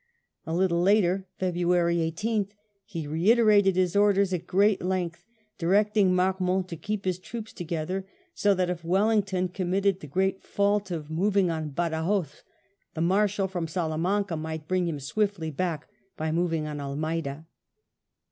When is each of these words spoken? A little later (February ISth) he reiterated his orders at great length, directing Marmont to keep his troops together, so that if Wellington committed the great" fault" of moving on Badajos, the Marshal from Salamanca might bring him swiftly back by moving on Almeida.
A 0.47 0.55
little 0.55 0.81
later 0.81 1.27
(February 1.37 1.97
ISth) 1.97 2.53
he 2.85 3.05
reiterated 3.05 3.75
his 3.75 3.95
orders 3.95 4.33
at 4.33 4.47
great 4.47 4.81
length, 4.81 5.23
directing 5.59 6.15
Marmont 6.15 6.67
to 6.69 6.75
keep 6.75 7.05
his 7.05 7.19
troops 7.19 7.53
together, 7.53 8.07
so 8.33 8.55
that 8.55 8.71
if 8.71 8.83
Wellington 8.83 9.47
committed 9.47 9.99
the 9.99 10.07
great" 10.07 10.41
fault" 10.55 10.89
of 10.89 11.11
moving 11.11 11.51
on 11.51 11.69
Badajos, 11.69 12.41
the 12.95 13.01
Marshal 13.01 13.47
from 13.47 13.67
Salamanca 13.67 14.35
might 14.37 14.67
bring 14.67 14.87
him 14.87 14.99
swiftly 14.99 15.51
back 15.51 15.87
by 16.17 16.31
moving 16.31 16.65
on 16.65 16.81
Almeida. 16.81 17.45